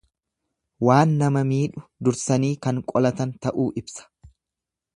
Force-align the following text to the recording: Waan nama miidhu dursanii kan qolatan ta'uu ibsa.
Waan 0.87 1.11
nama 1.19 1.43
miidhu 1.49 1.83
dursanii 2.07 2.51
kan 2.65 2.81
qolatan 2.93 3.35
ta'uu 3.45 3.69
ibsa. 3.83 4.09